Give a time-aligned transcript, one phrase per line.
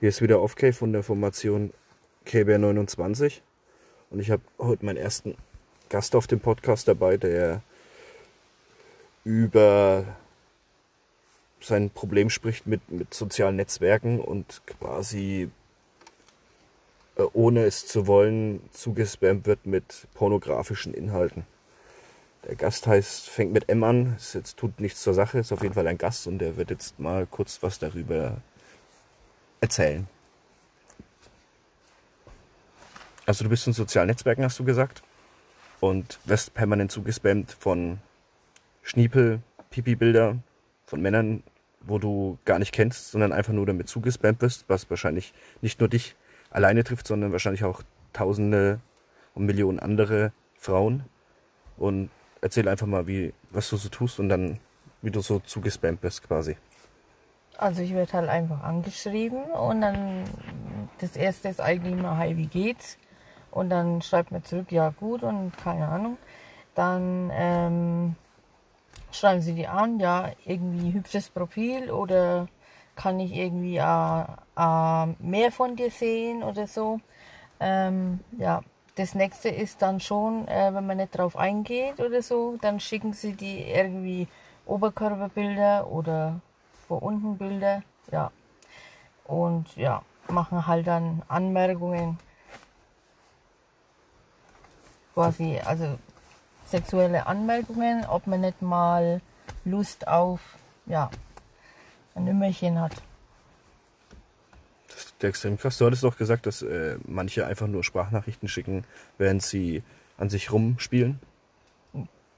[0.00, 1.72] Hier ist wieder Off-K von der Formation
[2.24, 3.42] KBR 29
[4.10, 5.36] und ich habe heute meinen ersten
[5.88, 7.62] Gast auf dem Podcast dabei, der
[9.22, 10.04] über
[11.60, 15.48] sein Problem spricht mit, mit sozialen Netzwerken und quasi
[17.16, 21.46] äh, ohne es zu wollen zugespammt wird mit pornografischen Inhalten.
[22.48, 25.62] Der Gast heißt, fängt mit M an, es jetzt tut nichts zur Sache, ist auf
[25.62, 28.42] jeden Fall ein Gast und der wird jetzt mal kurz was darüber
[29.60, 30.06] erzählen.
[33.26, 35.02] Also du bist in sozialen Netzwerken, hast du gesagt,
[35.80, 37.98] und wirst permanent zugespammt von
[38.82, 39.40] Schniepel,
[39.70, 40.38] Pipi-Bilder
[40.84, 41.42] von Männern,
[41.80, 45.88] wo du gar nicht kennst, sondern einfach nur damit zugespammt wirst, was wahrscheinlich nicht nur
[45.88, 46.16] dich
[46.50, 48.80] alleine trifft, sondern wahrscheinlich auch Tausende
[49.34, 51.04] und Millionen andere Frauen.
[51.76, 54.60] Und erzähl einfach mal, wie, was du so tust und dann,
[55.02, 56.56] wie du so zugespammt bist quasi.
[57.56, 60.24] Also ich werde halt einfach angeschrieben und dann
[60.98, 62.98] das erste ist eigentlich immer, hi, wie geht's?
[63.50, 66.18] Und dann schreibt mir zurück, ja gut und keine Ahnung.
[66.74, 68.16] Dann ähm,
[69.12, 72.48] schreiben sie die an, ja, irgendwie hübsches Profil oder
[72.96, 74.24] kann ich irgendwie äh,
[74.56, 77.00] äh, mehr von dir sehen oder so.
[77.60, 78.62] Ähm, ja,
[78.96, 83.12] das nächste ist dann schon, äh, wenn man nicht drauf eingeht oder so, dann schicken
[83.12, 84.28] sie die irgendwie
[84.66, 86.40] Oberkörperbilder oder
[86.86, 88.30] vor unten Bilder, ja.
[89.24, 92.18] Und ja, machen halt dann Anmerkungen.
[95.14, 95.98] Quasi, also
[96.66, 99.20] sexuelle Anmerkungen, ob man nicht mal
[99.64, 100.40] Lust auf,
[100.86, 101.10] ja,
[102.14, 102.94] ein Nümmerchen hat.
[104.88, 105.78] Das ist extrem krass.
[105.78, 108.84] Du hattest doch gesagt, dass äh, manche einfach nur Sprachnachrichten schicken,
[109.18, 109.82] während sie
[110.18, 111.18] an sich rumspielen.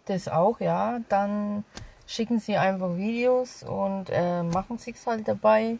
[0.06, 1.00] Das auch, ja.
[1.08, 1.64] Dann
[2.06, 5.78] schicken sie einfach Videos und äh, machen sich's halt dabei,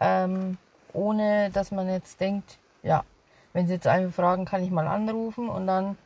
[0.00, 0.56] ähm,
[0.92, 3.04] ohne dass man jetzt denkt, ja,
[3.52, 5.96] wenn sie jetzt einfach fragen, kann ich mal anrufen und dann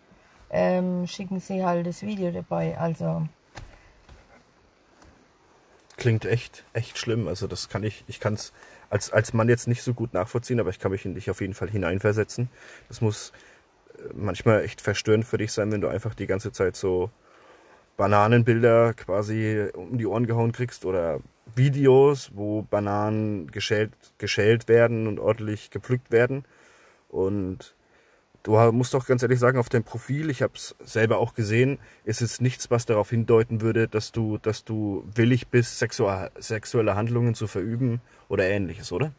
[0.50, 2.78] ähm, schicken sie halt das Video dabei.
[2.78, 3.26] Also
[5.96, 7.28] klingt echt, echt schlimm.
[7.28, 8.52] Also das kann ich, ich kann es
[8.88, 11.40] als, als Mann jetzt nicht so gut nachvollziehen, aber ich kann mich in dich auf
[11.42, 12.48] jeden Fall hineinversetzen.
[12.88, 13.32] Das muss
[13.98, 17.10] äh, manchmal echt verstörend für dich sein, wenn du einfach die ganze Zeit so
[17.98, 21.20] Bananenbilder quasi um die Ohren gehauen kriegst oder
[21.54, 26.44] Videos, wo Bananen geschält, geschält werden und ordentlich gepflückt werden.
[27.08, 27.74] Und
[28.44, 31.78] Du musst doch ganz ehrlich sagen, auf deinem Profil, ich habe es selber auch gesehen,
[32.04, 37.34] ist es nichts, was darauf hindeuten würde, dass du, dass du willig bist, sexuelle Handlungen
[37.34, 39.12] zu verüben oder ähnliches, oder?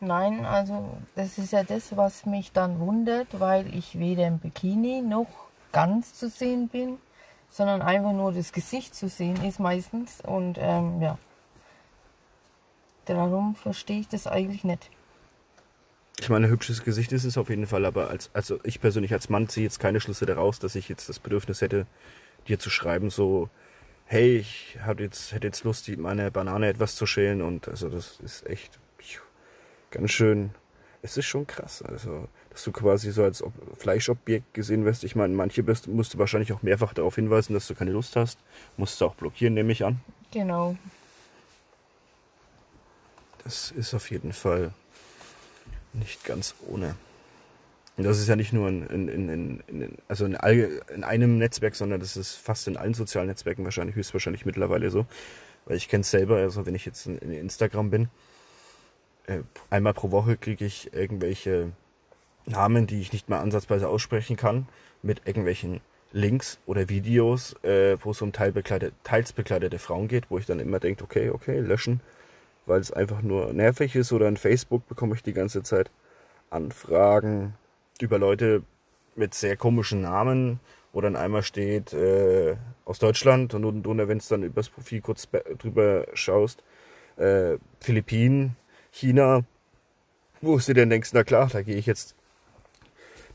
[0.00, 5.02] Nein, also das ist ja das, was mich dann wundert, weil ich weder im Bikini
[5.02, 5.26] noch
[5.72, 6.98] ganz zu sehen bin,
[7.50, 10.20] sondern einfach nur das Gesicht zu sehen ist meistens.
[10.20, 11.18] Und ähm, ja,
[13.06, 14.90] darum verstehe ich das eigentlich nicht.
[16.20, 19.28] Ich meine, hübsches Gesicht ist es auf jeden Fall, aber als, also ich persönlich als
[19.28, 21.86] Mann ziehe jetzt keine Schlüsse daraus, dass ich jetzt das Bedürfnis hätte,
[22.48, 23.48] dir zu schreiben, so,
[24.04, 28.18] hey, ich hab jetzt, hätte jetzt Lust, meine Banane etwas zu schälen und also das
[28.20, 28.80] ist echt
[29.90, 30.50] ganz schön,
[31.02, 33.42] es ist schon krass, also, dass du quasi so als
[33.76, 35.04] Fleischobjekt gesehen wirst.
[35.04, 38.16] Ich meine, manche bist, musst du wahrscheinlich auch mehrfach darauf hinweisen, dass du keine Lust
[38.16, 38.38] hast.
[38.76, 40.00] Musst du auch blockieren, nehme ich an.
[40.32, 40.76] Genau.
[43.44, 44.72] Das ist auf jeden Fall
[45.92, 46.96] nicht ganz ohne.
[47.96, 51.38] Und das ist ja nicht nur in, in, in, in also in, all, in, einem
[51.38, 55.06] Netzwerk, sondern das ist fast in allen sozialen Netzwerken wahrscheinlich, höchstwahrscheinlich mittlerweile so.
[55.64, 58.08] Weil ich kenne es selber, also wenn ich jetzt in, Instagram bin,
[59.28, 61.72] äh, einmal pro Woche kriege ich irgendwelche
[62.46, 64.66] Namen, die ich nicht mal ansatzweise aussprechen kann,
[65.02, 65.80] mit irgendwelchen
[66.12, 70.58] Links oder Videos, äh, wo es um teilbekleidete, teils bekleidete Frauen geht, wo ich dann
[70.58, 72.00] immer denke, okay, okay, löschen,
[72.64, 74.12] weil es einfach nur nervig ist.
[74.12, 75.90] Oder in Facebook bekomme ich die ganze Zeit
[76.50, 77.54] Anfragen
[78.00, 78.62] über Leute
[79.14, 80.60] mit sehr komischen Namen,
[80.92, 82.56] wo dann einmal steht äh,
[82.86, 85.28] aus Deutschland und unten drunter, wenn es dann übers Profil kurz
[85.58, 86.64] drüber schaust,
[87.18, 88.56] äh, Philippinen,
[88.98, 89.44] China,
[90.40, 92.16] wo du denn denkst, na klar, da gehe ich jetzt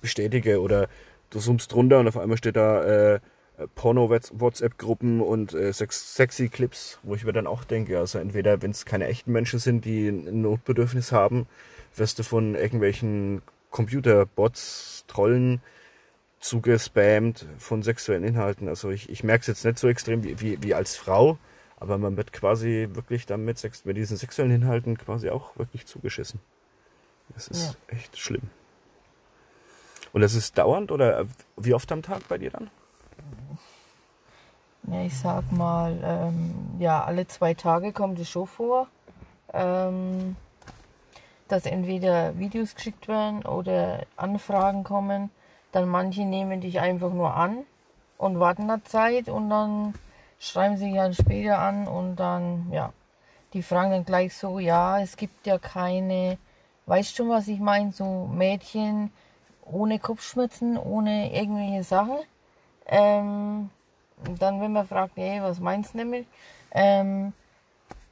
[0.01, 0.89] bestätige oder
[1.30, 3.19] du zoomst drunter und auf einmal steht da äh,
[3.75, 8.86] Porno-WhatsApp-Gruppen und äh, sexy Clips, wo ich mir dann auch denke, also entweder, wenn es
[8.86, 11.48] keine echten Menschen sind, die ein Notbedürfnis haben,
[11.95, 15.62] wirst du von irgendwelchen Computerbots, Trollen
[16.39, 18.68] zugespammt von sexuellen Inhalten.
[18.68, 21.38] Also ich, ich merke es jetzt nicht so extrem wie, wie, wie als Frau,
[21.83, 25.85] aber man wird quasi wirklich dann mit, Sex, mit diesen sexuellen Inhalten quasi auch wirklich
[25.85, 26.39] zugeschissen.
[27.35, 27.95] Das ist ja.
[27.95, 28.50] echt schlimm.
[30.13, 31.25] Und das ist dauernd oder
[31.57, 32.69] wie oft am Tag bei dir dann?
[34.83, 38.88] Ja, ich sag mal, ähm, ja, alle zwei Tage kommt es schon vor.
[39.53, 40.38] Ähm,
[41.50, 45.29] dass entweder Videos geschickt werden oder Anfragen kommen.
[45.74, 47.65] Dann manche nehmen dich einfach nur an
[48.18, 49.94] und warten eine Zeit und dann
[50.44, 52.92] schreiben sie dann später an und dann, ja,
[53.54, 56.38] die fragen dann gleich so, ja, es gibt ja keine,
[56.86, 59.12] weißt du, was ich meine, so Mädchen
[59.66, 62.18] ohne Kopfschmerzen, ohne irgendwelche Sachen.
[62.88, 63.69] Ähm,
[64.40, 66.28] dann, wenn man fragt, hey, was meinst du damit?
[66.72, 67.34] Ähm,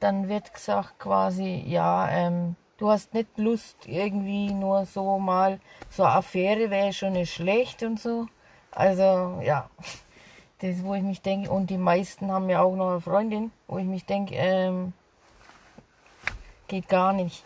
[0.00, 6.04] dann wird gesagt quasi, ja, ähm, du hast nicht Lust, irgendwie nur so mal, so
[6.04, 8.26] eine Affäre wäre schon nicht schlecht und so.
[8.70, 9.68] Also, ja,
[10.62, 13.78] das, wo ich mich denke, und die meisten haben ja auch noch eine Freundin, wo
[13.78, 14.92] ich mich denke, ähm,
[16.68, 17.44] geht gar nicht.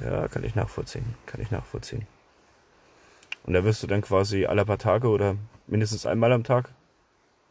[0.00, 2.06] Ja, kann ich nachvollziehen, kann ich nachvollziehen.
[3.44, 5.36] Und da wirst du dann quasi alle paar Tage oder
[5.66, 6.70] mindestens einmal am Tag?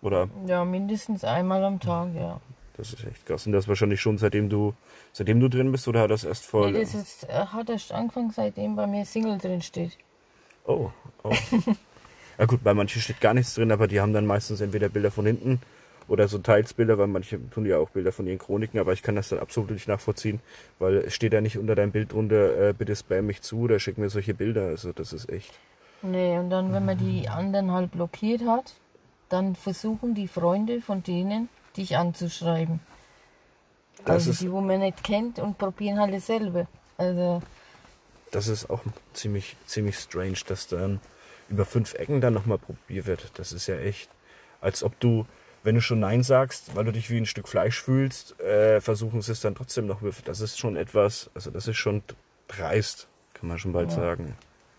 [0.02, 0.30] Oder?
[0.48, 2.40] Ja, mindestens einmal am Tag, ja.
[2.78, 3.46] Das ist echt krass.
[3.46, 4.74] Und das wahrscheinlich schon seitdem du,
[5.12, 6.70] seitdem du drin bist oder hat das erst vor?
[6.70, 9.98] Nee, das ist, äh, hat erst angefangen, seitdem bei mir Single drin steht.
[10.66, 10.92] Oh,
[11.24, 11.32] oh.
[12.42, 15.12] ja gut, bei manchen steht gar nichts drin, aber die haben dann meistens entweder Bilder
[15.12, 15.62] von hinten
[16.08, 19.16] oder so Teilsbilder, weil manche tun ja auch Bilder von ihren Chroniken, aber ich kann
[19.16, 20.40] das dann absolut nicht nachvollziehen,
[20.80, 23.80] weil es steht ja nicht unter deinem Bild drunter, äh, bitte spam mich zu oder
[23.80, 24.64] schick mir solche Bilder.
[24.70, 25.54] Also das ist echt.
[26.02, 28.74] Nee, und dann, wenn man die anderen halt blockiert hat,
[29.30, 31.48] dann versuchen die Freunde von denen,
[31.78, 32.80] dich anzuschreiben.
[34.04, 36.68] Das also ist- die, wo man nicht kennt und probieren halt dasselbe.
[36.98, 37.44] Also,
[38.32, 38.82] Das ist auch
[39.14, 41.00] ziemlich, ziemlich strange, dass dann
[41.52, 43.32] über fünf Ecken dann nochmal probiert wird.
[43.36, 44.10] Das ist ja echt,
[44.62, 45.28] als ob du,
[45.64, 49.22] wenn du schon Nein sagst, weil du dich wie ein Stück Fleisch fühlst, äh, versuchen
[49.22, 50.02] sie es dann trotzdem noch.
[50.26, 52.02] Das ist schon etwas, also das ist schon
[52.48, 53.96] dreist, kann man schon bald Ja.
[53.98, 54.36] sagen.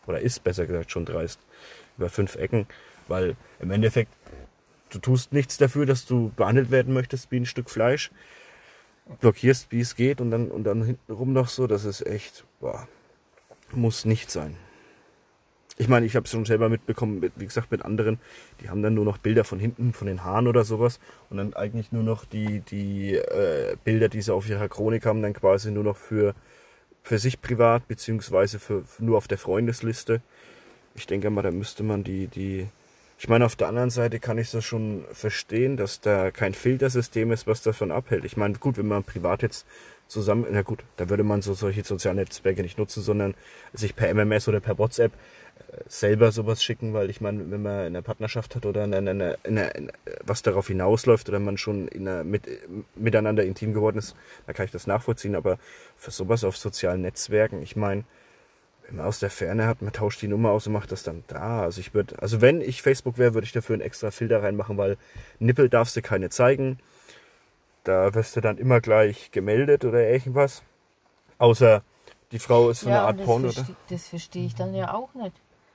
[0.06, 1.38] Oder ist besser gesagt schon dreist.
[1.98, 2.66] Über fünf Ecken,
[3.06, 4.10] weil im Endeffekt,
[4.90, 8.10] du tust nichts dafür, dass du behandelt werden möchtest wie ein Stück Fleisch.
[9.20, 12.88] Blockierst, wie es geht und dann, und dann hintenrum noch so, das ist echt, boah,
[13.72, 14.56] muss nicht sein.
[15.78, 18.20] Ich meine, ich habe es schon selber mitbekommen, mit, wie gesagt, mit anderen,
[18.60, 21.54] die haben dann nur noch Bilder von hinten, von den Haaren oder sowas und dann
[21.54, 25.70] eigentlich nur noch die, die äh, Bilder, die sie auf ihrer Chronik haben, dann quasi
[25.70, 26.34] nur noch für,
[27.02, 30.20] für sich privat, beziehungsweise für, nur auf der Freundesliste.
[30.94, 32.68] Ich denke mal, da müsste man die, die,
[33.18, 37.32] ich meine, auf der anderen Seite kann ich das schon verstehen, dass da kein Filtersystem
[37.32, 38.26] ist, was davon abhält.
[38.26, 39.66] Ich meine, gut, wenn man privat jetzt
[40.12, 43.34] zusammen, na gut, da würde man so solche sozialen Netzwerke nicht nutzen, sondern
[43.72, 47.86] sich per MMS oder per WhatsApp äh, selber sowas schicken, weil ich meine, wenn man
[47.86, 49.92] eine Partnerschaft hat oder eine, eine, eine, eine,
[50.24, 51.88] was darauf hinausläuft oder man schon
[52.24, 52.46] mit,
[52.94, 54.14] miteinander intim geworden ist,
[54.46, 55.34] dann kann ich das nachvollziehen.
[55.34, 55.58] Aber
[55.96, 58.04] für sowas auf sozialen Netzwerken, ich meine,
[58.86, 61.24] wenn man aus der Ferne hat, man tauscht die Nummer aus und macht das dann
[61.26, 61.62] da.
[61.62, 64.76] Also ich würde, also wenn ich Facebook wäre, würde ich dafür einen extra Filter reinmachen,
[64.76, 64.98] weil
[65.38, 66.78] Nippel darfst du keine zeigen.
[67.84, 70.62] Da wirst du dann immer gleich gemeldet oder irgendwas.
[71.38, 71.82] Außer
[72.30, 73.48] die Frau ist so eine ja, Art und das, Porno.
[73.48, 73.66] oder?
[73.90, 75.34] das verstehe ich dann ja auch nicht.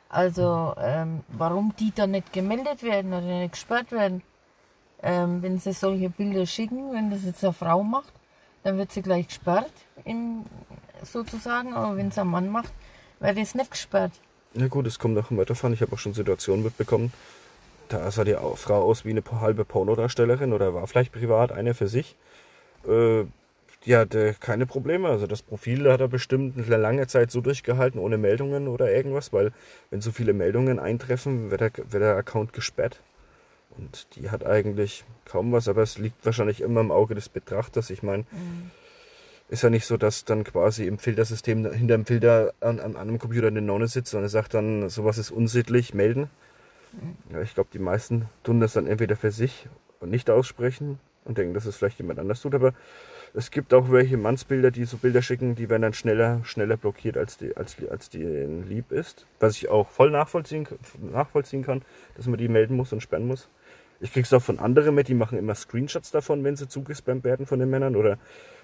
[0.10, 4.22] Also, ähm, warum die dann nicht gemeldet werden oder nicht gesperrt werden.
[5.04, 8.14] Ähm, wenn sie solche Bilder schicken, wenn das jetzt eine Frau macht,
[8.64, 9.72] dann wird sie gleich gesperrt,
[10.06, 10.44] im,
[11.04, 11.74] sozusagen.
[11.74, 12.74] Aber wenn es ein Mann macht,
[13.20, 14.14] wird es nicht gesperrt.
[14.54, 15.74] Na gut, es kommt auch immer davon.
[15.74, 17.14] Ich habe auch schon Situationen mitbekommen.
[17.90, 21.74] Da sah die Au- Frau aus wie eine halbe Pornodarstellerin oder war vielleicht privat eine
[21.74, 22.16] für sich.
[22.88, 23.24] Äh,
[23.86, 25.08] die hatte keine Probleme.
[25.08, 29.32] Also das Profil hat er bestimmt eine lange Zeit so durchgehalten, ohne Meldungen oder irgendwas,
[29.32, 29.52] weil
[29.90, 33.00] wenn so viele Meldungen eintreffen, wird der, wird der Account gesperrt.
[33.78, 37.90] Und die hat eigentlich kaum was, aber es liegt wahrscheinlich immer im Auge des Betrachters.
[37.92, 38.26] Ich meine,
[39.50, 43.20] ist ja nicht so, dass dann quasi im Filtersystem hinter dem Filter an, an einem
[43.20, 46.30] Computer eine Nonne sitzt, sondern sagt dann, sowas ist unsittlich, melden.
[47.32, 49.68] Ja, ich glaube, die meisten tun das dann entweder für sich
[50.00, 52.74] und nicht aussprechen und denken, dass es vielleicht jemand anders tut, aber
[53.34, 57.18] es gibt auch welche Mannsbilder, die so Bilder schicken, die werden dann schneller, schneller blockiert,
[57.18, 59.28] als die, als, als die ihnen lieb ist.
[59.40, 60.68] Was ich auch voll nachvollziehen,
[61.00, 61.82] nachvollziehen kann,
[62.16, 63.50] dass man die melden muss und sperren muss.
[64.00, 67.46] Ich krieg's auch von anderen mit, die machen immer Screenshots davon, wenn sie zugespammt werden
[67.46, 68.18] von den Männern oder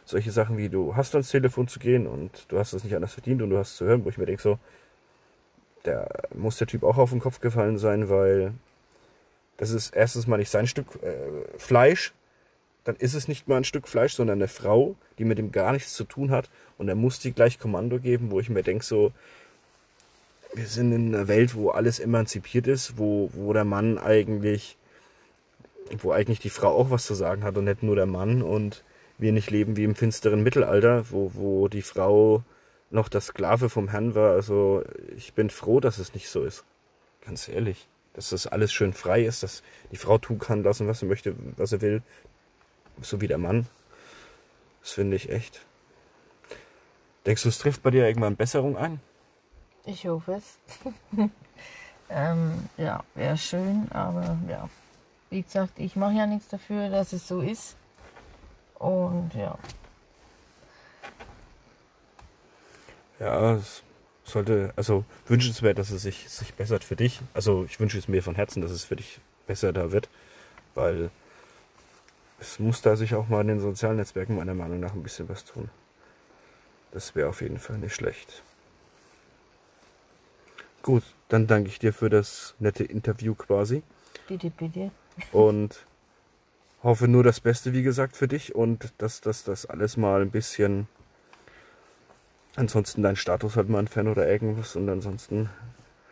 [0.05, 3.13] solche Sachen wie du hast ans Telefon zu gehen und du hast es nicht anders
[3.13, 4.59] verdient und du hast zu hören, wo ich mir denke so,
[5.85, 8.53] der muss der Typ auch auf den Kopf gefallen sein, weil
[9.57, 12.13] das ist erstens mal nicht sein Stück äh, Fleisch,
[12.83, 15.71] dann ist es nicht mal ein Stück Fleisch, sondern eine Frau, die mit ihm gar
[15.71, 16.49] nichts zu tun hat.
[16.77, 19.11] Und er muss die gleich Kommando geben, wo ich mir denke so,
[20.53, 24.77] wir sind in einer Welt, wo alles emanzipiert ist, wo, wo der Mann eigentlich,
[25.99, 28.83] wo eigentlich die Frau auch was zu sagen hat und nicht nur der Mann und
[29.17, 32.43] wir nicht leben wie im finsteren Mittelalter, wo, wo die Frau
[32.93, 34.31] noch der Sklave vom Herrn war.
[34.31, 34.83] Also
[35.15, 36.63] ich bin froh, dass es nicht so ist.
[37.25, 37.87] Ganz ehrlich.
[38.13, 41.35] Dass das alles schön frei ist, dass die Frau tun kann lassen, was sie möchte,
[41.57, 42.03] was sie will.
[43.01, 43.67] So wie der Mann.
[44.81, 45.65] Das finde ich echt.
[47.25, 48.99] Denkst du, es trifft bei dir irgendwann Besserung ein?
[49.85, 50.59] Ich hoffe es.
[52.09, 54.69] ähm, ja, wäre schön, aber ja.
[55.29, 57.75] Wie gesagt, ich mache ja nichts dafür, dass es so ist.
[58.77, 59.57] Und ja.
[63.23, 63.83] Ja, es
[64.25, 67.21] sollte, also wünschenswert, dass es sich, sich bessert für dich.
[67.33, 70.09] Also ich wünsche es mir von Herzen, dass es für dich besser da wird,
[70.75, 71.09] weil
[72.41, 75.29] es muss da sich auch mal in den sozialen Netzwerken meiner Meinung nach ein bisschen
[75.29, 75.69] was tun.
[76.91, 78.43] Das wäre auf jeden Fall nicht schlecht.
[80.81, 83.83] Gut, dann danke ich dir für das nette Interview quasi.
[84.27, 84.91] Bitte, bitte.
[85.31, 85.85] Und
[86.83, 90.89] hoffe nur das Beste, wie gesagt, für dich und dass das alles mal ein bisschen
[92.55, 95.49] ansonsten deinen Status halt mal entfernen oder irgendwas und ansonsten,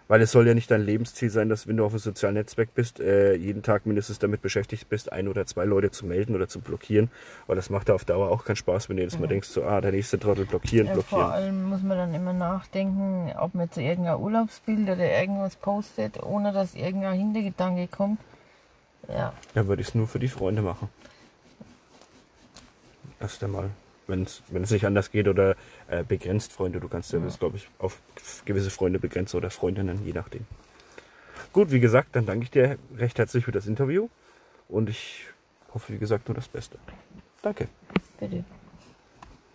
[0.08, 2.74] weil es soll ja nicht dein Lebensziel sein, dass wenn du auf einem sozialen Netzwerk
[2.74, 6.48] bist, äh, jeden Tag mindestens damit beschäftigt bist, ein oder zwei Leute zu melden oder
[6.48, 7.10] zu blockieren,
[7.48, 9.80] weil das macht auf Dauer auch keinen Spaß, wenn du jedes Mal denkst, so, ah,
[9.82, 11.22] der nächste Trottel blockieren, Ja, blockieren.
[11.24, 16.22] vor allem muss man dann immer nachdenken, ob man zu irgendein Urlaubsbild oder irgendwas postet,
[16.22, 18.20] ohne dass irgendein Hintergedanke kommt.
[19.08, 20.90] Ja, Dann würde ich es nur für die Freunde machen.
[23.20, 23.70] Erst einmal.
[24.08, 25.56] Wenn es nicht anders geht oder
[25.88, 26.80] äh, begrenzt Freunde.
[26.80, 28.02] Du kannst ja, das, glaube ich, auf
[28.46, 30.46] gewisse Freunde begrenzen oder Freundinnen, je nachdem.
[31.54, 34.10] Gut, wie gesagt, dann danke ich dir recht herzlich für das Interview
[34.70, 35.26] und ich
[35.74, 36.78] hoffe, wie gesagt, nur das Beste.
[37.42, 37.68] Danke.
[38.20, 38.44] bitte.